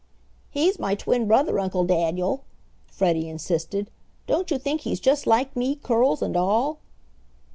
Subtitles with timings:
[0.49, 2.43] "He's my twin brother, Uncle Daniel,"
[2.87, 3.91] Freddie insisted.
[4.25, 6.79] "Don't you think he's just like me curls and all?"